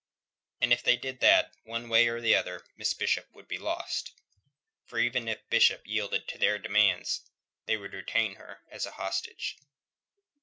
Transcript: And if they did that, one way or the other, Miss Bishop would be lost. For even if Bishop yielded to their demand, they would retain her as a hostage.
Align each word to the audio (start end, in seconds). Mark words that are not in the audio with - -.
And 0.61 0.73
if 0.73 0.81
they 0.81 0.97
did 0.97 1.19
that, 1.19 1.53
one 1.63 1.87
way 1.87 2.07
or 2.07 2.19
the 2.19 2.33
other, 2.33 2.65
Miss 2.75 2.91
Bishop 2.91 3.31
would 3.35 3.47
be 3.47 3.59
lost. 3.59 4.11
For 4.87 4.97
even 4.97 5.27
if 5.27 5.47
Bishop 5.51 5.83
yielded 5.85 6.27
to 6.29 6.39
their 6.39 6.57
demand, 6.57 7.19
they 7.67 7.77
would 7.77 7.93
retain 7.93 8.33
her 8.37 8.61
as 8.71 8.87
a 8.87 8.91
hostage. 8.93 9.59